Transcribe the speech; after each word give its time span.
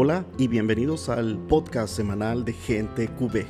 Hola 0.00 0.24
y 0.38 0.46
bienvenidos 0.46 1.08
al 1.08 1.36
podcast 1.48 1.92
semanal 1.92 2.44
de 2.44 2.52
Gente 2.52 3.08
QB. 3.08 3.46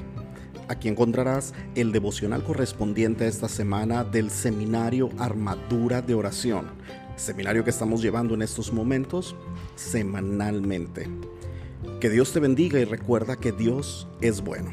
Aquí 0.69 0.89
encontrarás 0.89 1.53
el 1.75 1.93
devocional 1.93 2.43
correspondiente 2.43 3.25
a 3.25 3.29
esta 3.29 3.51
semana 3.51 4.03
del 4.03 4.31
seminario 4.31 5.11
Armadura 5.19 6.01
de 6.01 6.15
Oración, 6.15 6.69
seminario 7.17 7.65
que 7.65 7.71
estamos 7.71 8.01
llevando 8.01 8.33
en 8.33 8.41
estos 8.41 8.73
momentos 8.73 9.37
semanalmente. 9.75 11.07
Que 12.01 12.09
Dios 12.09 12.33
te 12.33 12.41
bendiga 12.41 12.81
y 12.81 12.85
recuerda 12.85 13.37
que 13.37 13.53
Dios 13.53 14.09
es 14.23 14.41
bueno. 14.41 14.71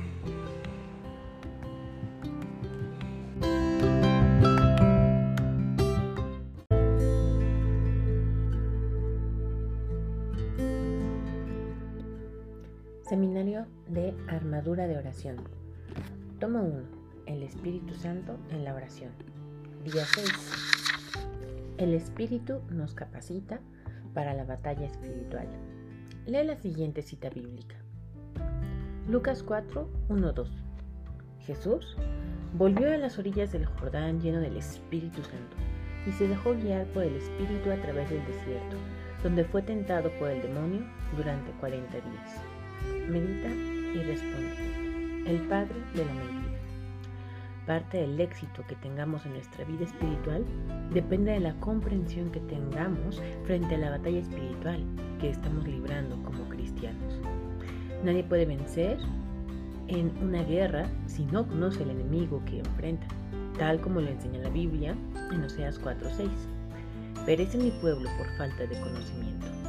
Toma 16.39 16.61
1. 16.61 16.81
El 17.25 17.43
Espíritu 17.43 17.95
Santo 17.95 18.37
en 18.51 18.63
la 18.63 18.75
oración. 18.75 19.11
Día 19.83 20.05
6. 20.05 20.29
El 21.77 21.93
Espíritu 21.93 22.61
nos 22.69 22.93
capacita 22.93 23.59
para 24.13 24.33
la 24.33 24.43
batalla 24.43 24.85
espiritual. 24.85 25.47
Lee 26.25 26.43
la 26.43 26.57
siguiente 26.57 27.01
cita 27.01 27.29
bíblica. 27.29 27.75
Lucas 29.07 29.41
4, 29.41 29.89
1, 30.09 30.33
2. 30.33 30.51
Jesús 31.39 31.95
volvió 32.53 32.91
a 32.91 32.97
las 32.97 33.17
orillas 33.17 33.51
del 33.51 33.65
Jordán 33.65 34.19
lleno 34.19 34.41
del 34.41 34.57
Espíritu 34.57 35.23
Santo 35.23 35.55
y 36.07 36.11
se 36.11 36.27
dejó 36.27 36.53
guiar 36.53 36.85
por 36.87 37.03
el 37.03 37.15
Espíritu 37.15 37.71
a 37.71 37.81
través 37.81 38.09
del 38.09 38.25
desierto, 38.25 38.77
donde 39.23 39.45
fue 39.45 39.61
tentado 39.61 40.11
por 40.19 40.29
el 40.29 40.41
demonio 40.41 40.81
durante 41.15 41.51
40 41.53 41.93
días 41.93 42.41
medita 43.07 43.49
y 43.49 44.03
responde. 44.03 44.74
El 45.25 45.41
padre 45.47 45.73
de 45.95 46.05
la 46.05 46.13
mentira. 46.13 46.59
Parte 47.65 47.97
del 47.97 48.21
éxito 48.21 48.63
que 48.67 48.75
tengamos 48.75 49.25
en 49.25 49.33
nuestra 49.33 49.65
vida 49.65 49.85
espiritual 49.85 50.45
depende 50.93 51.31
de 51.31 51.39
la 51.39 51.55
comprensión 51.55 52.29
que 52.29 52.39
tengamos 52.41 53.19
frente 53.43 53.73
a 53.73 53.79
la 53.79 53.89
batalla 53.89 54.19
espiritual 54.19 54.85
que 55.19 55.31
estamos 55.31 55.67
librando 55.67 56.15
como 56.21 56.47
cristianos. 56.49 57.19
Nadie 58.03 58.23
puede 58.23 58.45
vencer 58.45 58.99
en 59.87 60.11
una 60.21 60.43
guerra 60.43 60.85
si 61.07 61.25
no 61.25 61.47
conoce 61.47 61.81
el 61.81 61.89
enemigo 61.89 62.43
que 62.45 62.59
enfrenta, 62.59 63.07
tal 63.57 63.81
como 63.81 64.01
lo 64.01 64.09
enseña 64.09 64.41
la 64.41 64.49
Biblia 64.49 64.95
en 65.31 65.43
Oseas 65.43 65.81
4:6. 65.81 66.29
Perece 67.25 67.57
mi 67.57 67.71
pueblo 67.71 68.07
por 68.19 68.27
falta 68.37 68.67
de 68.67 68.79
conocimiento. 68.79 69.64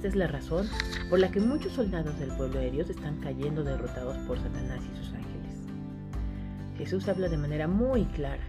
Esta 0.00 0.08
es 0.08 0.16
la 0.16 0.28
razón 0.28 0.66
por 1.10 1.18
la 1.18 1.30
que 1.30 1.40
muchos 1.40 1.74
soldados 1.74 2.18
del 2.18 2.30
pueblo 2.30 2.58
de 2.58 2.70
Dios 2.70 2.88
están 2.88 3.20
cayendo 3.20 3.62
derrotados 3.62 4.16
por 4.26 4.38
Satanás 4.38 4.80
y 4.82 4.96
sus 4.96 5.12
ángeles. 5.12 5.56
Jesús 6.78 7.06
habla 7.06 7.28
de 7.28 7.36
manera 7.36 7.68
muy 7.68 8.06
clara 8.06 8.42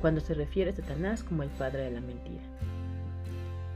cuando 0.00 0.20
se 0.20 0.34
refiere 0.34 0.72
a 0.72 0.74
Satanás 0.74 1.22
como 1.22 1.44
el 1.44 1.48
padre 1.50 1.84
de 1.84 1.90
la 1.92 2.00
mentira. 2.00 2.42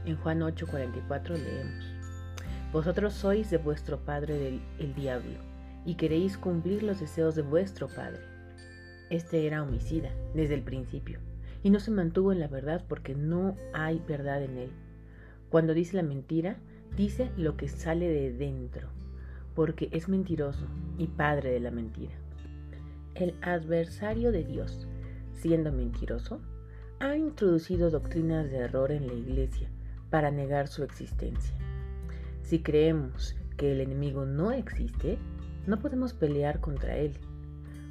En 0.03 0.17
Juan 0.17 0.41
8:44 0.41 1.37
leemos, 1.37 1.85
Vosotros 2.73 3.13
sois 3.13 3.49
de 3.49 3.59
vuestro 3.59 3.99
padre 3.99 4.59
el 4.77 4.93
diablo, 4.93 5.39
y 5.85 5.95
queréis 5.95 6.37
cumplir 6.37 6.83
los 6.83 6.99
deseos 6.99 7.35
de 7.35 7.43
vuestro 7.43 7.87
padre. 7.87 8.19
Este 9.09 9.47
era 9.47 9.63
homicida 9.63 10.09
desde 10.33 10.55
el 10.55 10.63
principio, 10.63 11.19
y 11.63 11.69
no 11.69 11.79
se 11.79 11.91
mantuvo 11.91 12.33
en 12.33 12.41
la 12.41 12.49
verdad 12.49 12.83
porque 12.89 13.15
no 13.15 13.55
hay 13.73 14.03
verdad 14.05 14.43
en 14.43 14.57
él. 14.57 14.71
Cuando 15.49 15.73
dice 15.73 15.95
la 15.95 16.03
mentira, 16.03 16.57
dice 16.95 17.31
lo 17.37 17.57
que 17.57 17.67
sale 17.67 18.07
de 18.07 18.33
dentro, 18.33 18.89
porque 19.55 19.89
es 19.91 20.09
mentiroso 20.09 20.65
y 20.97 21.07
padre 21.07 21.51
de 21.51 21.59
la 21.59 21.71
mentira. 21.71 22.13
El 23.15 23.35
adversario 23.41 24.31
de 24.31 24.43
Dios, 24.43 24.87
siendo 25.33 25.71
mentiroso, 25.71 26.41
ha 26.99 27.15
introducido 27.15 27.89
doctrinas 27.89 28.49
de 28.51 28.57
error 28.57 28.91
en 28.91 29.07
la 29.07 29.13
iglesia 29.13 29.69
para 30.09 30.31
negar 30.31 30.67
su 30.67 30.83
existencia. 30.83 31.55
Si 32.43 32.61
creemos 32.61 33.35
que 33.57 33.71
el 33.71 33.81
enemigo 33.81 34.25
no 34.25 34.51
existe, 34.51 35.17
no 35.65 35.79
podemos 35.79 36.13
pelear 36.13 36.59
contra 36.59 36.97
él. 36.97 37.17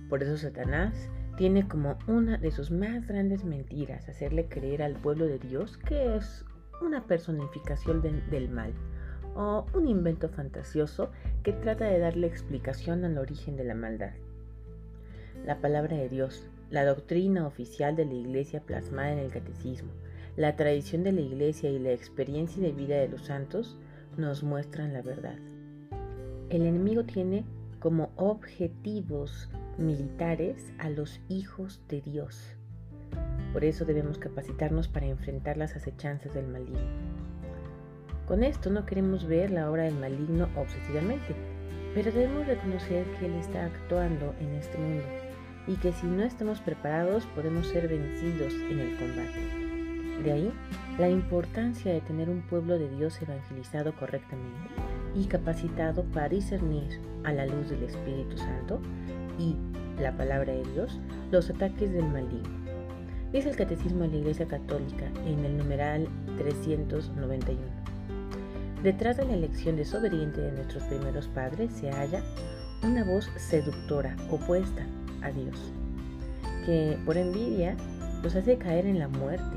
Por 0.09 0.23
eso 0.23 0.37
Satanás 0.37 1.09
tiene 1.37 1.67
como 1.67 1.99
una 2.07 2.37
de 2.37 2.51
sus 2.51 2.71
más 2.71 3.07
grandes 3.07 3.45
mentiras 3.45 4.09
hacerle 4.09 4.47
creer 4.49 4.83
al 4.83 4.95
pueblo 4.95 5.27
de 5.27 5.39
Dios 5.39 5.79
que 5.79 6.17
es 6.17 6.45
una 6.81 7.07
personificación 7.07 8.03
del 8.03 8.49
mal 8.49 8.73
o 9.35 9.67
un 9.75 9.89
invento 9.89 10.29
fantasioso 10.29 11.11
que 11.43 11.53
trata 11.53 11.85
de 11.85 11.99
darle 11.99 12.27
explicación 12.27 13.05
al 13.05 13.19
origen 13.19 13.57
de 13.57 13.65
la 13.65 13.75
maldad. 13.75 14.13
La 15.45 15.61
palabra 15.61 15.97
de 15.97 16.09
Dios, 16.09 16.49
la 16.71 16.85
doctrina 16.85 17.47
oficial 17.47 17.97
de 17.97 18.05
la 18.05 18.15
Iglesia 18.15 18.61
plasmada 18.61 19.13
en 19.13 19.19
el 19.19 19.31
catecismo, 19.31 19.91
la 20.37 20.57
tradición 20.57 21.03
de 21.03 21.13
la 21.13 21.21
Iglesia 21.21 21.71
y 21.71 21.79
la 21.79 21.93
experiencia 21.93 22.63
de 22.63 22.73
vida 22.73 22.97
de 22.97 23.09
los 23.09 23.23
santos 23.23 23.77
nos 24.17 24.43
muestran 24.43 24.93
la 24.93 25.03
verdad. 25.03 25.39
El 26.51 26.63
enemigo 26.63 27.05
tiene 27.05 27.45
como 27.79 28.11
objetivos 28.17 29.49
militares 29.79 30.73
a 30.79 30.91
los 30.91 31.21
hijos 31.29 31.81
de 31.89 32.01
Dios. 32.03 32.57
Por 33.53 33.65
eso 33.65 33.85
debemos 33.85 34.19
capacitarnos 34.19 34.89
para 34.89 35.07
enfrentar 35.07 35.57
las 35.57 35.75
acechanzas 35.75 36.35
del 36.35 36.47
maligno. 36.47 36.81
Con 38.27 38.45
esto 38.45 38.71
no 38.71 38.87
queremos 38.87 39.27
ver 39.27 39.51
la 39.51 39.69
obra 39.71 39.85
del 39.85 39.97
maligno 39.97 40.49
obsesivamente, 40.57 41.35
pero 41.95 42.13
debemos 42.13 42.47
reconocer 42.47 43.05
que 43.19 43.27
Él 43.27 43.35
está 43.35 43.65
actuando 43.65 44.35
en 44.41 44.55
este 44.55 44.79
mundo 44.79 45.05
y 45.67 45.75
que 45.77 45.93
si 45.93 46.07
no 46.07 46.23
estamos 46.23 46.61
preparados 46.61 47.27
podemos 47.35 47.67
ser 47.67 47.89
vencidos 47.89 48.55
en 48.55 48.79
el 48.79 48.97
combate. 48.97 49.71
De 50.23 50.33
ahí 50.33 50.53
la 50.99 51.09
importancia 51.09 51.93
de 51.93 52.01
tener 52.03 52.29
un 52.29 52.43
pueblo 52.43 52.79
de 52.79 52.89
Dios 52.91 53.21
evangelizado 53.23 53.95
correctamente 53.97 54.69
y 55.15 55.25
capacitado 55.25 56.05
para 56.05 56.29
discernir 56.29 57.01
a 57.25 57.33
la 57.33 57.47
luz 57.47 57.71
del 57.71 57.83
Espíritu 57.83 58.37
Santo 58.37 58.81
y 59.39 59.57
la 60.01 60.17
palabra 60.17 60.53
de 60.53 60.63
Dios 60.73 61.01
los 61.31 61.51
ataques 61.51 61.93
del 61.93 62.07
maligno. 62.07 62.60
Dice 63.33 63.49
el 63.49 63.57
Catecismo 63.57 64.03
de 64.03 64.09
la 64.09 64.17
Iglesia 64.17 64.47
Católica 64.47 65.07
en 65.25 65.45
el 65.45 65.57
numeral 65.57 66.09
391. 66.37 67.61
Detrás 68.83 69.19
de 69.19 69.25
la 69.25 69.35
elección 69.35 69.77
desobediente 69.77 70.41
de 70.41 70.51
nuestros 70.51 70.83
primeros 70.85 71.29
padres 71.29 71.71
se 71.73 71.93
halla 71.93 72.25
una 72.83 73.05
voz 73.05 73.31
seductora 73.37 74.17
opuesta 74.31 74.85
a 75.23 75.31
Dios, 75.31 75.57
que 76.67 76.99
por 77.07 77.17
envidia 77.17 77.77
los 78.25 78.35
hace 78.35 78.59
caer 78.59 78.87
en 78.87 78.99
la 78.99 79.07
muerte. 79.07 79.57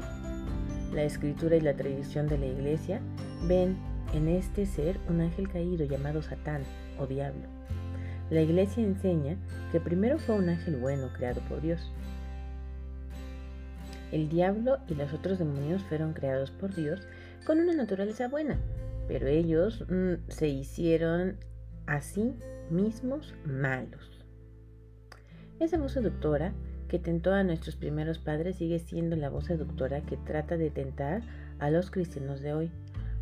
La 0.93 1.01
escritura 1.01 1.55
y 1.55 1.61
la 1.61 1.75
tradición 1.75 2.27
de 2.27 2.37
la 2.37 2.45
iglesia 2.45 3.01
ven 3.47 3.75
en 4.13 4.27
este 4.27 4.67
ser 4.67 4.99
un 5.09 5.21
ángel 5.21 5.49
caído 5.49 5.83
llamado 5.83 6.21
Satán 6.21 6.61
o 6.99 7.07
diablo. 7.07 7.47
La 8.29 8.41
iglesia 8.41 8.83
enseña 8.83 9.35
que 9.71 9.79
primero 9.79 10.19
fue 10.19 10.35
un 10.35 10.49
ángel 10.49 10.75
bueno 10.75 11.09
creado 11.13 11.41
por 11.49 11.59
Dios. 11.59 11.91
El 14.13 14.29
diablo 14.29 14.77
y 14.87 14.93
los 14.93 15.11
otros 15.11 15.39
demonios 15.39 15.81
fueron 15.85 16.13
creados 16.13 16.51
por 16.51 16.75
Dios 16.75 17.07
con 17.47 17.59
una 17.59 17.73
naturaleza 17.73 18.27
buena, 18.27 18.59
pero 19.07 19.25
ellos 19.25 19.83
mm, 19.89 20.29
se 20.29 20.49
hicieron 20.49 21.37
a 21.87 21.99
sí 22.01 22.35
mismos 22.69 23.33
malos. 23.43 24.23
Esa 25.59 25.79
voz 25.79 25.93
seductora 25.93 26.53
que 26.87 26.99
tentó 26.99 27.33
a 27.33 27.43
nuestros 27.43 27.75
primeros 27.75 28.19
padres 28.19 28.57
sigue 28.57 28.77
siendo 28.77 29.15
la 29.15 29.29
voz 29.29 29.45
seductora 29.45 30.01
que 30.01 30.17
trata 30.17 30.57
de 30.57 30.69
tentar 30.69 31.23
a 31.57 31.71
los 31.71 31.89
cristianos 31.89 32.39
de 32.41 32.53
hoy. 32.53 32.71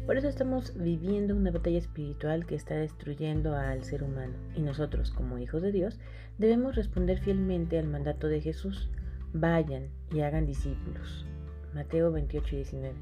Por 0.05 0.17
eso 0.17 0.27
estamos 0.27 0.73
viviendo 0.75 1.33
una 1.37 1.51
batalla 1.51 1.77
espiritual 1.77 2.45
que 2.45 2.55
está 2.55 2.75
destruyendo 2.75 3.55
al 3.55 3.85
ser 3.85 4.03
humano 4.03 4.33
y 4.57 4.61
nosotros 4.61 5.11
como 5.11 5.37
hijos 5.37 5.61
de 5.61 5.71
Dios 5.71 5.99
debemos 6.37 6.75
responder 6.75 7.19
fielmente 7.19 7.79
al 7.79 7.87
mandato 7.87 8.27
de 8.27 8.41
Jesús. 8.41 8.89
Vayan 9.33 9.87
y 10.11 10.21
hagan 10.21 10.45
discípulos. 10.45 11.25
Mateo 11.73 12.11
28 12.11 12.55
y 12.55 12.57
19. 12.57 12.95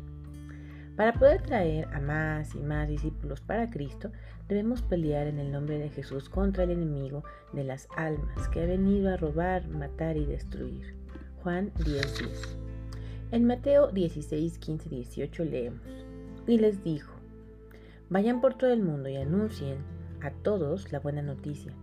Para 0.96 1.14
poder 1.14 1.42
traer 1.42 1.88
a 1.94 2.00
más 2.00 2.54
y 2.54 2.60
más 2.60 2.88
discípulos 2.88 3.42
para 3.42 3.70
Cristo, 3.70 4.12
debemos 4.48 4.82
pelear 4.84 5.28
en 5.28 5.40
el 5.40 5.52
nombre 5.52 5.80
de 5.80 5.90
Jesús 5.90 6.30
contra 6.30 6.66
el 6.66 6.72
enemigo 6.72 7.24
de 7.54 7.64
las 7.64 7.88
almas 7.96 8.48
que 8.50 8.62
ha 8.62 8.66
venido 8.66 9.12
a 9.12 9.18
robar, 9.18 9.68
matar 9.70 10.18
y 10.18 10.26
destruir. 10.26 10.94
Juan 11.42 11.72
10:10. 11.76 12.58
En 13.32 13.46
Mateo 13.46 13.88
16, 13.92 14.58
15, 14.58 14.90
18 14.90 15.46
leemos, 15.46 16.06
y 16.46 16.58
les 16.58 16.84
dijo, 16.84 17.14
vayan 18.10 18.42
por 18.42 18.56
todo 18.56 18.72
el 18.72 18.84
mundo 18.84 19.10
y 19.10 19.18
anuncien 19.18 19.78
a 20.22 20.32
todos 20.32 20.92
la 20.92 21.00
buena 21.00 21.22
noticia. 21.22 21.74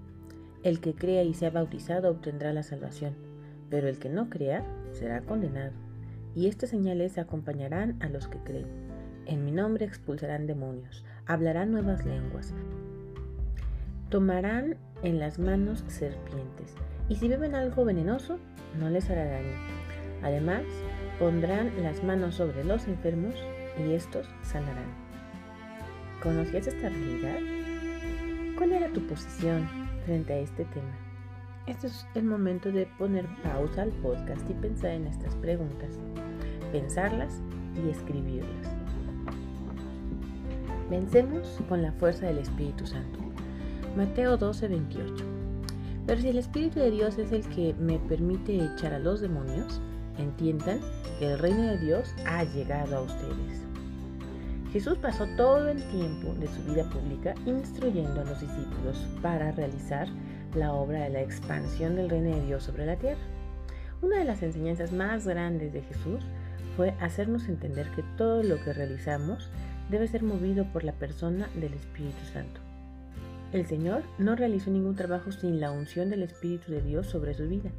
El 0.63 0.81
que 0.81 0.95
crea 0.95 1.23
y 1.23 1.35
sea 1.35 1.51
bautizado 1.51 2.11
obtendrá 2.11 2.53
la 2.53 2.63
salvación, 2.63 3.15
pero 3.71 3.89
el 3.89 3.99
que 3.99 4.09
no 4.09 4.31
crea 4.31 4.65
será 4.93 5.21
condenado. 5.21 5.73
Y 6.35 6.49
estas 6.49 6.71
señales 6.71 7.19
acompañarán 7.19 8.03
a 8.03 8.09
los 8.09 8.29
que 8.29 8.39
creen 8.39 8.87
en 9.27 9.45
mi 9.45 9.51
nombre 9.51 9.85
expulsarán 9.85 10.47
demonios, 10.47 11.05
hablarán 11.27 11.73
nuevas 11.73 12.05
lenguas, 12.07 12.55
tomarán 14.09 14.77
en 15.03 15.19
las 15.19 15.39
manos 15.39 15.85
serpientes, 15.89 16.75
y 17.09 17.17
si 17.17 17.29
beben 17.29 17.55
algo 17.55 17.85
venenoso, 17.85 18.39
no 18.79 18.89
les 18.89 19.11
hará 19.11 19.25
daño. 19.25 19.57
Además, 20.23 20.63
pondrán 21.19 21.71
las 21.83 22.03
manos 22.03 22.37
sobre 22.37 22.65
los 22.65 22.87
enfermos 22.87 23.35
y 23.79 23.93
estos 23.93 24.29
sanarán. 24.43 24.95
¿Conocías 26.23 26.67
esta 26.67 26.89
realidad? 26.89 27.39
¿Cuál 28.57 28.73
era 28.73 28.89
tu 28.89 29.07
posición 29.07 29.69
frente 30.05 30.33
a 30.33 30.39
este 30.39 30.65
tema? 30.67 31.06
Este 31.67 31.89
es 31.89 32.07
el 32.15 32.23
momento 32.23 32.71
de 32.71 32.87
poner 32.97 33.27
pausa 33.43 33.83
al 33.83 33.91
podcast 33.91 34.49
y 34.49 34.55
pensar 34.55 34.93
en 34.93 35.09
estas 35.09 35.35
preguntas, 35.35 35.99
pensarlas 36.71 37.41
y 37.75 37.91
escribirlas. 37.91 38.73
Vencemos 40.89 41.59
con 41.69 41.83
la 41.83 41.91
fuerza 41.91 42.27
del 42.27 42.39
Espíritu 42.39 42.87
Santo. 42.87 43.19
Mateo 43.97 44.37
12, 44.37 44.69
28. 44.69 45.25
Pero 46.07 46.21
si 46.21 46.29
el 46.29 46.39
Espíritu 46.39 46.79
de 46.79 46.93
Dios 46.93 47.19
es 47.19 47.33
el 47.33 47.45
que 47.49 47.75
me 47.81 47.99
permite 47.99 48.65
echar 48.65 48.95
a 48.95 49.01
los 49.01 49.21
demonios, 49.21 49.81
entiendan 50.19 50.79
que 51.19 51.33
el 51.33 51.39
reino 51.41 51.63
de 51.63 51.79
Dios 51.79 52.15
ha 52.27 52.45
llegado 52.45 52.99
a 52.99 53.01
ustedes. 53.01 53.67
Jesús 54.73 54.99
pasó 54.99 55.27
todo 55.37 55.69
el 55.69 55.83
tiempo 55.89 56.33
de 56.35 56.47
su 56.47 56.63
vida 56.63 56.89
pública 56.91 57.35
instruyendo 57.45 58.21
a 58.21 58.25
los 58.25 58.41
discípulos 58.41 59.05
para 59.21 59.51
realizar 59.51 60.07
la 60.57 60.73
obra 60.73 61.05
de 61.05 61.11
la 61.11 61.21
expansión 61.21 61.97
del 61.97 62.11
reino 62.11 62.35
de 62.35 62.47
Dios 62.47 62.65
sobre 62.65 62.87
la 62.87 62.97
tierra. 62.97 63.21
Una 64.03 64.19
de 64.19 64.25
las 64.25 64.43
enseñanzas 64.43 64.93
más 64.93 65.27
grandes 65.27 65.73
de 65.73 65.83
Jesús 65.83 66.25
fue 66.77 66.95
hacernos 67.01 67.49
entender 67.49 67.91
que 67.95 68.03
todo 68.17 68.43
lo 68.43 68.63
que 68.63 68.73
realizamos 68.73 69.51
debe 69.91 70.09
ser 70.09 70.23
movido 70.23 70.65
por 70.73 70.85
la 70.85 70.93
persona 70.93 71.49
del 71.55 71.73
Espíritu 71.75 72.25
Santo. 72.33 72.61
El 73.53 73.67
Señor 73.67 74.03
no 74.19 74.35
realizó 74.35 74.71
ningún 74.71 74.97
trabajo 74.97 75.31
sin 75.31 75.61
la 75.61 75.71
unción 75.71 76.11
del 76.11 76.23
Espíritu 76.23 76.73
de 76.73 76.83
Dios 76.83 77.07
sobre 77.07 77.35
su 77.35 77.49
vida. 77.49 77.71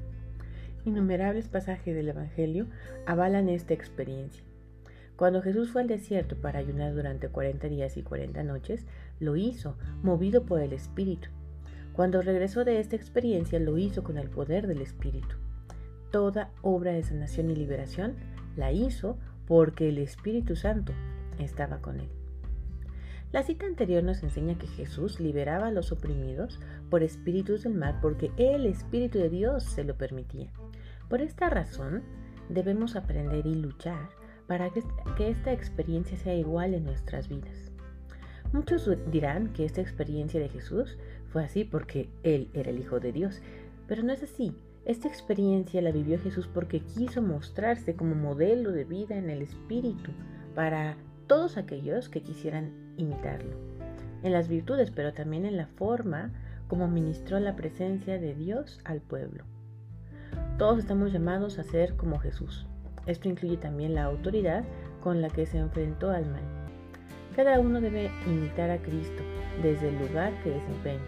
Innumerables 0.86 1.50
pasajes 1.50 1.94
del 1.94 2.10
Evangelio 2.10 2.68
avalan 3.06 3.50
esta 3.50 3.74
experiencia. 3.74 4.44
Cuando 5.18 5.42
Jesús 5.42 5.72
fue 5.72 5.82
al 5.82 5.88
desierto 5.88 6.36
para 6.36 6.60
ayunar 6.60 6.94
durante 6.94 7.28
40 7.28 7.68
días 7.68 7.98
y 7.98 8.04
40 8.04 8.44
noches, 8.44 8.86
lo 9.20 9.36
hizo, 9.36 9.76
movido 10.04 10.46
por 10.46 10.62
el 10.62 10.74
Espíritu. 10.74 11.30
Cuando 11.98 12.22
regresó 12.22 12.64
de 12.64 12.80
esta 12.80 12.96
experiencia, 12.96 13.60
lo 13.60 13.80
hizo 13.80 14.04
con 14.04 14.20
el 14.20 14.30
poder 14.30 14.68
del 14.68 14.84
Espíritu. 14.84 15.36
Toda 16.12 16.52
obra 16.62 16.92
de 16.92 17.02
sanación 17.02 17.50
y 17.50 17.56
liberación 17.56 18.18
la 18.56 18.72
hizo 18.72 19.18
porque 19.48 19.90
el 19.90 19.98
Espíritu 19.98 20.56
Santo 20.56 20.94
estaba 21.40 21.80
con 21.80 22.00
él. 22.00 22.08
La 23.32 23.42
cita 23.42 23.66
anterior 23.66 24.04
nos 24.04 24.22
enseña 24.22 24.60
que 24.60 24.68
Jesús 24.68 25.20
liberaba 25.20 25.68
a 25.68 25.72
los 25.72 25.92
oprimidos 25.92 26.60
por 26.92 27.02
espíritus 27.02 27.64
del 27.64 27.74
mal 27.74 27.98
porque 28.00 28.30
el 28.38 28.68
Espíritu 28.68 29.18
de 29.18 29.32
Dios 29.32 29.64
se 29.64 29.84
lo 29.84 29.96
permitía. 29.98 30.52
Por 31.10 31.24
esta 31.24 31.50
razón, 31.50 32.04
debemos 32.48 32.96
aprender 32.96 33.48
y 33.48 33.56
luchar 33.56 34.10
para 34.46 34.70
que, 34.70 34.84
esta 35.28 35.52
experiencia 35.52 36.16
sea 36.16 36.36
igual 36.36 36.76
en 36.76 36.86
nuestras 36.86 37.28
vidas. 37.28 37.72
Muchos 38.54 38.90
dirán 39.12 39.52
que 39.52 39.66
esta 39.66 39.82
experiencia 39.82 40.40
de 40.40 40.48
Jesús 40.48 40.98
fue 41.32 41.44
así 41.44 41.64
porque 41.64 42.10
Él 42.24 42.50
era 42.54 42.70
el 42.70 42.80
Hijo 42.80 43.00
de 43.00 43.12
Dios, 43.12 43.42
pero 43.88 44.04
no 44.04 44.14
es 44.14 44.24
así. 44.24 44.56
Esta 44.86 45.08
experiencia 45.08 45.82
la 45.82 45.92
vivió 45.92 46.20
Jesús 46.20 46.48
porque 46.52 46.80
quiso 46.80 47.22
mostrarse 47.22 47.96
como 47.96 48.16
modelo 48.16 48.72
de 48.72 48.86
vida 48.86 49.18
en 49.18 49.30
el 49.30 49.42
Espíritu 49.42 50.12
para 50.56 50.96
todos 51.28 51.58
aquellos 51.58 52.08
que 52.10 52.22
quisieran 52.22 52.72
imitarlo, 52.96 53.58
en 54.24 54.32
las 54.32 54.48
virtudes, 54.48 54.92
pero 54.92 55.14
también 55.14 55.46
en 55.46 55.58
la 55.58 55.68
forma 55.68 56.32
como 56.68 56.88
ministró 56.88 57.40
la 57.40 57.56
presencia 57.56 58.18
de 58.18 58.34
Dios 58.34 58.80
al 58.86 59.02
pueblo. 59.02 59.44
Todos 60.58 60.80
estamos 60.80 61.12
llamados 61.12 61.60
a 61.60 61.64
ser 61.64 61.96
como 61.96 62.20
Jesús, 62.20 62.66
esto 63.08 63.30
incluye 63.30 63.58
también 63.58 63.96
la 63.96 64.04
autoridad 64.04 64.66
con 65.02 65.22
la 65.22 65.30
que 65.30 65.46
se 65.46 65.58
enfrentó 65.58 66.12
al 66.12 66.30
mal. 66.30 66.44
Cada 67.38 67.60
uno 67.60 67.80
debe 67.80 68.10
imitar 68.26 68.72
a 68.72 68.80
Cristo 68.80 69.22
desde 69.62 69.90
el 69.90 70.00
lugar 70.00 70.34
que 70.42 70.50
desempeña, 70.50 71.04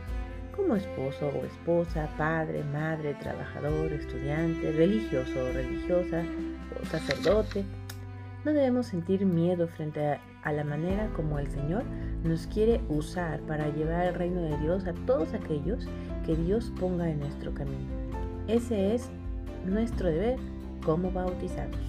como 0.55 0.75
esposo 0.75 1.27
o 1.29 1.43
esposa, 1.43 2.07
padre, 2.19 2.63
madre, 2.65 3.15
trabajador, 3.15 3.91
estudiante, 3.91 4.71
religioso 4.73 5.31
o 5.39 5.51
religiosa, 5.51 6.23
o 6.79 6.85
sacerdote. 6.85 7.65
No 8.45 8.53
debemos 8.53 8.85
sentir 8.85 9.25
miedo 9.25 9.67
frente 9.69 10.19
a, 10.43 10.51
la 10.53 10.63
manera 10.63 11.09
como 11.15 11.39
el 11.39 11.49
Señor 11.49 11.83
nos 12.23 12.45
quiere 12.45 12.79
usar 12.89 13.39
para 13.41 13.67
llevar 13.69 14.05
el 14.05 14.13
reino 14.13 14.41
de 14.43 14.55
Dios 14.59 14.85
a 14.85 14.93
todos 15.07 15.33
aquellos 15.33 15.87
que 16.27 16.35
Dios 16.35 16.71
ponga 16.79 17.09
en 17.09 17.21
nuestro 17.21 17.55
camino. 17.55 17.89
Ese 18.47 18.93
es 18.93 19.09
nuestro 19.65 20.09
deber 20.09 20.37
como 20.85 21.09
bautizados. 21.11 21.81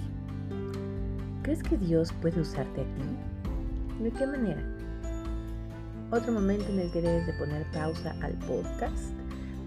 ¿Crees 1.42 1.62
que 1.62 1.76
Dios 1.76 2.10
puede 2.22 2.40
usarte 2.40 2.81
a 2.81 2.84
ti? 2.84 3.02
¿De 4.00 4.11
qué 4.12 4.26
manera? 4.26 4.62
Otro 6.11 6.32
momento 6.32 6.64
en 6.70 6.79
el 6.79 6.91
que 6.91 7.02
debes 7.02 7.26
de 7.26 7.35
poner 7.35 7.70
pausa 7.70 8.17
al 8.23 8.32
podcast, 8.47 9.12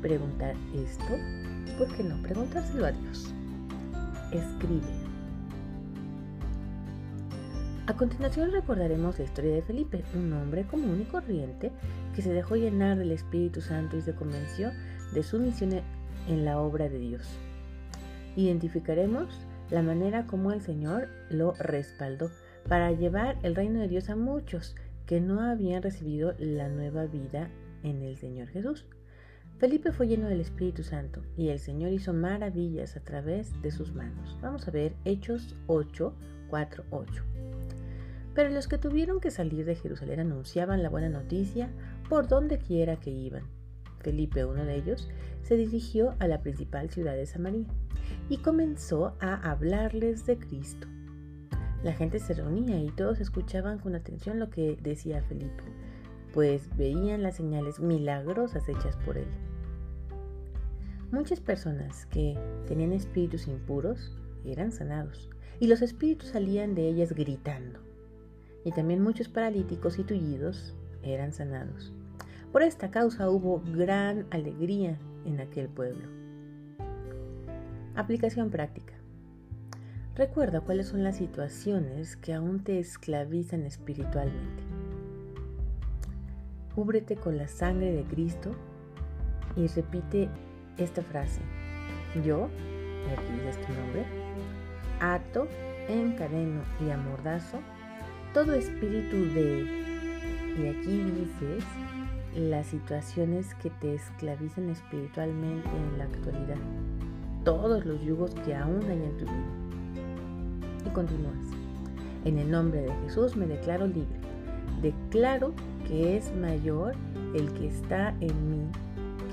preguntar 0.01 0.55
esto, 0.73 1.05
¿por 1.77 1.95
qué 1.95 2.03
no 2.03 2.19
preguntárselo 2.23 2.87
a 2.87 2.91
Dios? 2.91 3.31
Escribe. 4.31 4.91
A 7.85 7.93
continuación 7.93 8.51
recordaremos 8.51 9.19
la 9.19 9.25
historia 9.25 9.53
de 9.53 9.61
Felipe, 9.61 10.03
un 10.15 10.33
hombre 10.33 10.65
común 10.65 11.01
y 11.01 11.05
corriente 11.05 11.71
que 12.15 12.23
se 12.23 12.33
dejó 12.33 12.55
llenar 12.55 12.97
del 12.97 13.11
Espíritu 13.11 13.61
Santo 13.61 13.97
y 13.97 14.01
se 14.01 14.15
convenció 14.15 14.71
de 15.13 15.21
su 15.21 15.37
misión 15.37 15.79
en 16.27 16.43
la 16.43 16.59
obra 16.59 16.89
de 16.89 16.97
Dios. 16.97 17.37
Identificaremos 18.35 19.29
la 19.69 19.83
manera 19.83 20.25
como 20.25 20.51
el 20.51 20.61
Señor 20.61 21.07
lo 21.29 21.53
respaldó 21.59 22.31
para 22.67 22.91
llevar 22.91 23.37
el 23.43 23.55
reino 23.55 23.79
de 23.79 23.87
Dios 23.87 24.09
a 24.09 24.15
muchos 24.15 24.75
que 25.05 25.19
no 25.19 25.41
habían 25.41 25.83
recibido 25.83 26.33
la 26.39 26.69
nueva 26.69 27.05
vida 27.05 27.49
en 27.83 28.01
el 28.01 28.17
Señor 28.17 28.47
Jesús. 28.47 28.85
Felipe 29.57 29.91
fue 29.91 30.07
lleno 30.07 30.27
del 30.27 30.41
Espíritu 30.41 30.83
Santo 30.83 31.21
y 31.37 31.49
el 31.49 31.59
Señor 31.59 31.91
hizo 31.91 32.13
maravillas 32.13 32.97
a 32.97 33.01
través 33.01 33.61
de 33.61 33.71
sus 33.71 33.93
manos. 33.93 34.37
Vamos 34.41 34.67
a 34.67 34.71
ver 34.71 34.93
Hechos 35.05 35.55
8, 35.67 36.13
4, 36.49 36.83
8. 36.89 37.23
Pero 38.33 38.49
los 38.49 38.67
que 38.67 38.77
tuvieron 38.77 39.19
que 39.19 39.31
salir 39.31 39.65
de 39.65 39.75
Jerusalén 39.75 40.19
anunciaban 40.19 40.81
la 40.81 40.89
buena 40.89 41.09
noticia 41.09 41.69
por 42.09 42.27
donde 42.27 42.57
quiera 42.57 42.99
que 42.99 43.11
iban. 43.11 43.43
Felipe, 43.99 44.43
uno 44.43 44.65
de 44.65 44.75
ellos, 44.75 45.09
se 45.43 45.55
dirigió 45.55 46.15
a 46.19 46.27
la 46.27 46.41
principal 46.41 46.89
ciudad 46.89 47.13
de 47.13 47.25
Samaria 47.25 47.67
y 48.29 48.37
comenzó 48.37 49.15
a 49.19 49.49
hablarles 49.49 50.25
de 50.25 50.37
Cristo. 50.37 50.87
La 51.83 51.91
gente 51.91 52.19
se 52.19 52.33
reunía 52.33 52.81
y 52.81 52.91
todos 52.91 53.19
escuchaban 53.19 53.77
con 53.77 53.93
atención 53.93 54.39
lo 54.39 54.49
que 54.49 54.77
decía 54.81 55.21
Felipe, 55.21 55.63
pues 56.33 56.69
veían 56.77 57.21
las 57.21 57.35
señales 57.35 57.81
milagrosas 57.81 58.67
hechas 58.69 58.95
por 59.05 59.17
él. 59.17 59.27
Muchas 61.11 61.41
personas 61.41 62.05
que 62.05 62.37
tenían 62.67 62.93
espíritus 62.93 63.47
impuros 63.47 64.17
eran 64.45 64.71
sanados, 64.71 65.29
y 65.59 65.67
los 65.67 65.81
espíritus 65.81 66.29
salían 66.29 66.73
de 66.73 66.87
ellas 66.87 67.11
gritando. 67.11 67.79
Y 68.63 68.71
también 68.71 69.03
muchos 69.03 69.27
paralíticos 69.27 69.99
y 69.99 70.03
tullidos 70.03 70.73
eran 71.03 71.33
sanados. 71.33 71.91
Por 72.53 72.63
esta 72.63 72.91
causa 72.91 73.29
hubo 73.29 73.61
gran 73.75 74.25
alegría 74.31 74.97
en 75.25 75.41
aquel 75.41 75.67
pueblo. 75.67 76.07
Aplicación 77.93 78.49
práctica. 78.49 78.93
Recuerda 80.15 80.61
cuáles 80.61 80.89
son 80.89 81.03
las 81.03 81.17
situaciones 81.17 82.17
que 82.17 82.33
aún 82.33 82.63
te 82.63 82.79
esclavizan 82.79 83.63
espiritualmente. 83.63 84.63
Cúbrete 86.75 87.15
con 87.15 87.37
la 87.37 87.47
sangre 87.47 87.91
de 87.91 88.03
Cristo 88.03 88.51
y 89.55 89.65
repite 89.67 90.29
esta 90.77 91.01
frase. 91.01 91.41
Yo, 92.23 92.47
y 93.07 93.13
aquí 93.13 93.31
dices 93.33 93.59
tu 93.65 93.73
nombre, 93.73 94.05
ato, 94.99 95.47
encadeno 95.87 96.61
y 96.85 96.91
amordazo 96.91 97.59
todo 98.33 98.53
espíritu 98.53 99.17
de... 99.33 99.81
Y 100.59 100.67
aquí 100.67 101.03
dices 101.03 101.63
las 102.35 102.67
situaciones 102.67 103.55
que 103.55 103.71
te 103.71 103.95
esclavizan 103.95 104.69
espiritualmente 104.69 105.69
en 105.69 105.97
la 105.97 106.03
actualidad 106.03 106.57
todos 107.43 107.85
los 107.85 108.01
yugos 108.01 108.33
que 108.45 108.55
aún 108.55 108.81
hay 108.89 109.03
en 109.03 109.17
tu 109.17 109.25
vida. 109.25 109.62
Continúas. 110.93 111.47
En 112.25 112.37
el 112.37 112.49
nombre 112.49 112.81
de 112.81 112.93
Jesús 113.03 113.35
me 113.35 113.47
declaro 113.47 113.87
libre. 113.87 114.19
Declaro 114.81 115.53
que 115.87 116.17
es 116.17 116.33
mayor 116.35 116.93
el 117.35 117.51
que 117.53 117.67
está 117.67 118.15
en 118.21 118.49
mí 118.51 118.71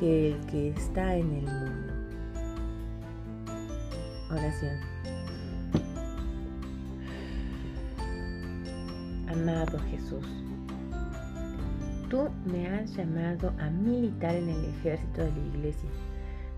que 0.01 0.33
el 0.33 0.47
que 0.47 0.71
está 0.71 1.15
en 1.15 1.31
el 1.33 1.45
mundo. 1.45 1.93
Oración. 4.31 4.77
Amado 9.29 9.79
Jesús, 9.91 10.27
Tú 12.09 12.29
me 12.45 12.67
has 12.67 12.97
llamado 12.97 13.53
a 13.61 13.71
militar 13.71 14.35
en 14.35 14.49
el 14.49 14.65
ejército 14.65 15.23
de 15.23 15.31
la 15.31 15.57
iglesia 15.57 15.89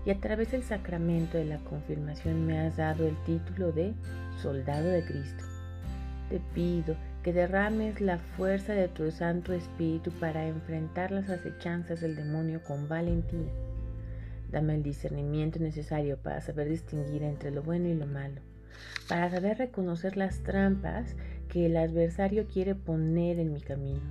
y 0.03 0.09
a 0.09 0.19
través 0.19 0.51
del 0.51 0.63
sacramento 0.63 1.37
de 1.37 1.45
la 1.45 1.59
confirmación 1.59 2.47
me 2.47 2.59
has 2.59 2.77
dado 2.77 3.07
el 3.07 3.15
título 3.23 3.71
de 3.71 3.93
soldado 4.37 4.89
de 4.89 5.03
Cristo. 5.03 5.43
Te 6.29 6.39
pido 6.53 6.95
que 7.21 7.33
derrames 7.33 8.01
la 8.01 8.17
fuerza 8.17 8.73
de 8.73 8.87
tu 8.87 9.09
Santo 9.11 9.53
Espíritu 9.53 10.11
para 10.11 10.47
enfrentar 10.47 11.11
las 11.11 11.29
acechanzas 11.29 12.01
del 12.01 12.15
demonio 12.15 12.61
con 12.63 12.87
valentía. 12.87 13.51
Dame 14.51 14.75
el 14.75 14.83
discernimiento 14.83 15.59
necesario 15.59 16.17
para 16.17 16.41
saber 16.41 16.69
distinguir 16.69 17.23
entre 17.23 17.51
lo 17.51 17.63
bueno 17.63 17.87
y 17.87 17.95
lo 17.95 18.05
malo, 18.05 18.41
para 19.07 19.29
saber 19.29 19.57
reconocer 19.57 20.17
las 20.17 20.43
trampas 20.43 21.15
que 21.49 21.65
el 21.65 21.77
adversario 21.77 22.45
quiere 22.47 22.75
poner 22.75 23.39
en 23.39 23.53
mi 23.53 23.61
camino. 23.61 24.01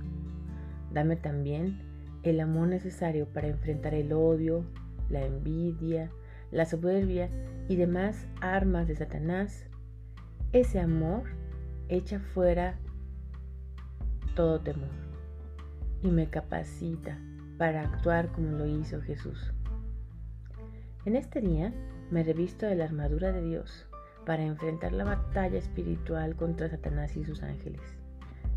Dame 0.91 1.15
también 1.15 1.79
el 2.23 2.39
amor 2.39 2.67
necesario 2.67 3.25
para 3.27 3.47
enfrentar 3.47 3.93
el 3.93 4.13
odio, 4.13 4.65
la 5.09 5.25
envidia, 5.25 6.09
la 6.51 6.65
soberbia 6.65 7.29
y 7.67 7.75
demás 7.75 8.27
armas 8.41 8.87
de 8.87 8.95
Satanás. 8.95 9.65
Ese 10.53 10.79
amor 10.79 11.23
echa 11.89 12.19
fuera 12.19 12.77
todo 14.35 14.61
temor 14.61 14.91
y 16.03 16.11
me 16.11 16.29
capacita 16.29 17.17
para 17.57 17.81
actuar 17.81 18.31
como 18.31 18.51
lo 18.51 18.67
hizo 18.67 19.01
Jesús. 19.01 19.51
En 21.05 21.15
este 21.15 21.41
día 21.41 21.73
me 22.11 22.21
revisto 22.21 22.67
de 22.67 22.75
la 22.75 22.83
armadura 22.83 23.31
de 23.31 23.43
Dios 23.43 23.87
para 24.27 24.43
enfrentar 24.43 24.91
la 24.93 25.05
batalla 25.05 25.57
espiritual 25.57 26.35
contra 26.35 26.69
Satanás 26.69 27.17
y 27.17 27.25
sus 27.25 27.41
ángeles. 27.41 27.81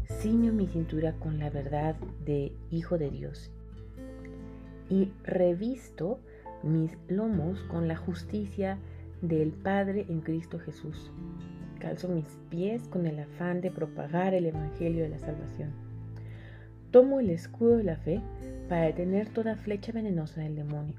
Ciño 0.05 0.53
mi 0.53 0.67
cintura 0.67 1.15
con 1.15 1.38
la 1.38 1.49
verdad 1.49 1.97
de 2.26 2.53
Hijo 2.71 2.99
de 2.99 3.09
Dios 3.09 3.50
y 4.91 5.12
revisto 5.25 6.21
mis 6.62 6.99
lomos 7.09 7.59
con 7.71 7.88
la 7.88 7.97
justicia 7.97 8.79
del 9.23 9.53
Padre 9.53 10.05
en 10.11 10.21
Cristo 10.21 10.59
Jesús. 10.59 11.11
Calzo 11.78 12.09
mis 12.09 12.38
pies 12.50 12.88
con 12.88 13.06
el 13.06 13.18
afán 13.21 13.61
de 13.61 13.71
propagar 13.71 14.35
el 14.35 14.47
Evangelio 14.47 15.02
de 15.02 15.11
la 15.11 15.18
salvación. 15.18 15.73
Tomo 16.90 17.21
el 17.21 17.30
escudo 17.30 17.76
de 17.76 17.85
la 17.85 17.97
fe 17.97 18.21
para 18.68 18.83
detener 18.83 19.28
toda 19.28 19.56
flecha 19.56 19.92
venenosa 19.92 20.40
del 20.40 20.56
demonio. 20.56 20.97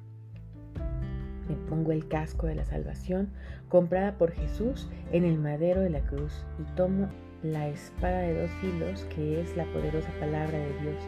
Me 1.50 1.55
pongo 1.69 1.91
el 1.91 2.07
casco 2.07 2.46
de 2.46 2.55
la 2.55 2.65
salvación 2.65 3.29
comprada 3.69 4.17
por 4.17 4.31
Jesús 4.31 4.89
en 5.12 5.24
el 5.24 5.38
madero 5.39 5.81
de 5.81 5.89
la 5.89 6.01
cruz 6.01 6.46
y 6.60 6.75
tomo 6.75 7.10
la 7.43 7.67
espada 7.69 8.19
de 8.19 8.41
dos 8.41 8.51
filos 8.62 9.05
que 9.15 9.41
es 9.41 9.55
la 9.55 9.65
poderosa 9.65 10.12
palabra 10.19 10.57
de 10.57 10.79
Dios, 10.81 11.03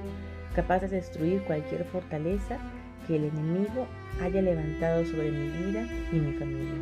capaz 0.55 0.79
de 0.79 0.87
destruir 0.87 1.43
cualquier 1.43 1.83
fortaleza 1.85 2.57
que 3.05 3.17
el 3.17 3.25
enemigo 3.25 3.87
haya 4.21 4.41
levantado 4.41 5.05
sobre 5.05 5.31
mi 5.31 5.49
vida 5.49 5.87
y 6.11 6.15
mi 6.15 6.33
familia. 6.33 6.75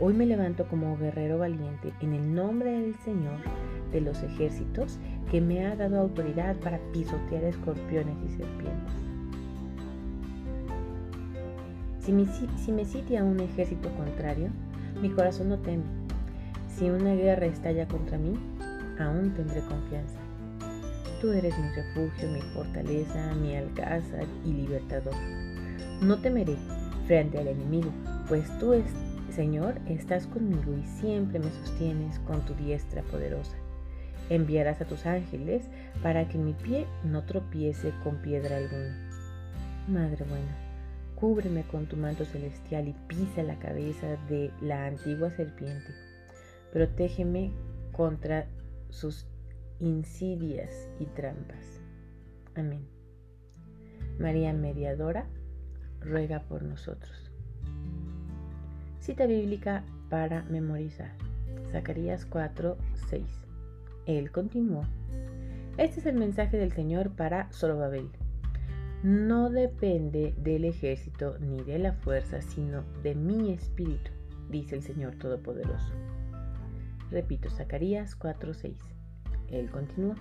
Hoy 0.00 0.14
me 0.14 0.26
levanto 0.26 0.66
como 0.66 0.96
guerrero 0.96 1.38
valiente 1.38 1.92
en 2.00 2.14
el 2.14 2.34
nombre 2.34 2.72
del 2.72 2.96
Señor 3.04 3.38
de 3.92 4.00
los 4.00 4.22
ejércitos 4.22 4.98
que 5.30 5.40
me 5.40 5.66
ha 5.66 5.76
dado 5.76 6.00
autoridad 6.00 6.56
para 6.56 6.78
pisotear 6.92 7.44
escorpiones 7.44 8.16
y 8.24 8.36
serpientes. 8.36 8.92
Si 12.00 12.12
me, 12.12 12.26
si 12.56 12.72
me 12.72 12.84
sitia 12.84 13.22
un 13.22 13.38
ejército 13.38 13.90
contrario, 13.90 14.48
mi 15.00 15.10
corazón 15.10 15.50
no 15.50 15.58
teme. 15.58 15.84
Si 16.68 16.90
una 16.90 17.14
guerra 17.14 17.46
estalla 17.46 17.86
contra 17.86 18.18
mí, 18.18 18.34
aún 18.98 19.32
tendré 19.34 19.60
confianza. 19.60 20.16
Tú 21.20 21.30
eres 21.30 21.56
mi 21.56 21.68
refugio, 21.68 22.28
mi 22.30 22.40
fortaleza, 22.54 23.34
mi 23.34 23.54
alcázar 23.54 24.24
y 24.44 24.52
libertador. 24.52 25.14
No 26.00 26.18
temeré 26.18 26.56
frente 27.06 27.38
al 27.38 27.46
enemigo, 27.46 27.90
pues 28.28 28.50
tú, 28.58 28.72
Señor, 29.34 29.80
estás 29.86 30.26
conmigo 30.26 30.76
y 30.76 30.86
siempre 30.86 31.38
me 31.38 31.50
sostienes 31.50 32.18
con 32.20 32.44
tu 32.44 32.52
diestra 32.52 33.02
poderosa. 33.04 33.56
Enviarás 34.28 34.82
a 34.82 34.84
tus 34.84 35.06
ángeles 35.06 35.64
para 36.02 36.28
que 36.28 36.36
mi 36.36 36.52
pie 36.52 36.86
no 37.02 37.24
tropiece 37.24 37.94
con 38.04 38.16
piedra 38.20 38.58
alguna. 38.58 39.10
Madre 39.88 40.26
buena, 40.26 40.54
cúbreme 41.16 41.62
con 41.62 41.86
tu 41.86 41.96
manto 41.96 42.26
celestial 42.26 42.88
y 42.88 42.94
pisa 43.08 43.42
la 43.42 43.58
cabeza 43.58 44.18
de 44.28 44.50
la 44.60 44.84
antigua 44.84 45.30
serpiente. 45.30 45.94
Protégeme 46.70 47.52
contra 47.92 48.46
sus 48.90 49.26
insidias 49.80 50.90
y 51.00 51.06
trampas. 51.06 51.80
Amén. 52.54 52.86
María 54.18 54.52
Mediadora, 54.52 55.26
ruega 56.00 56.40
por 56.40 56.62
nosotros. 56.62 57.21
Cita 59.02 59.26
bíblica 59.26 59.82
para 60.10 60.44
memorizar. 60.44 61.10
Zacarías 61.72 62.24
4, 62.24 62.76
6. 63.08 63.24
Él 64.06 64.30
continuó. 64.30 64.84
Este 65.76 65.98
es 65.98 66.06
el 66.06 66.14
mensaje 66.14 66.56
del 66.56 66.70
Señor 66.70 67.10
para 67.10 67.50
Zorobabel. 67.50 68.08
No 69.02 69.50
depende 69.50 70.36
del 70.38 70.64
ejército 70.64 71.36
ni 71.40 71.64
de 71.64 71.80
la 71.80 71.94
fuerza, 71.94 72.42
sino 72.42 72.84
de 73.02 73.16
mi 73.16 73.52
espíritu, 73.52 74.12
dice 74.48 74.76
el 74.76 74.82
Señor 74.82 75.16
Todopoderoso. 75.16 75.92
Repito, 77.10 77.50
Zacarías 77.50 78.16
4:6. 78.16 78.76
Él 79.50 79.68
continuó. 79.72 80.14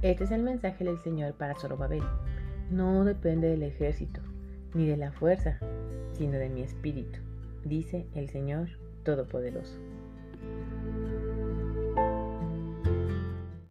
Este 0.00 0.24
es 0.24 0.30
el 0.30 0.42
mensaje 0.42 0.84
del 0.84 0.98
Señor 1.00 1.34
para 1.34 1.54
Zorobabel. 1.54 2.02
No 2.70 3.04
depende 3.04 3.48
del 3.48 3.62
ejército, 3.62 4.22
ni 4.72 4.86
de 4.86 4.96
la 4.96 5.12
fuerza, 5.12 5.58
sino 6.14 6.38
de 6.38 6.48
mi 6.48 6.62
espíritu, 6.62 7.18
dice 7.68 8.06
el 8.14 8.28
Señor 8.30 8.68
Todopoderoso. 9.04 9.78